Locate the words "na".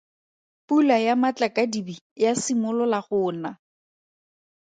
3.41-3.49